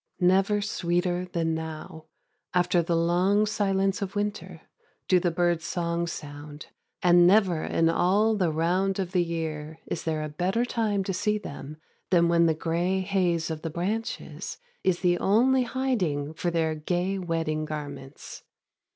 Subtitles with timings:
[0.19, 2.05] Never sweeter than now,
[2.55, 4.61] after the long silence of winter,
[5.07, 6.65] do the birds' songs sound,
[7.03, 11.13] and never in all the round of the year is there a better time to
[11.13, 11.77] see them
[12.09, 17.19] than when the gray haze of the branches is the only hiding for their gay
[17.19, 18.41] wedding garments.